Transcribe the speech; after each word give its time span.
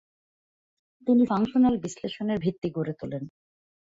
তিনি 1.07 1.23
ফাংশনাল 1.25 1.75
বিশ্লেষণের 1.77 2.37
ভিত্তি 2.39 2.67
গড়ে 2.69 2.93
তুলেন। 2.93 3.23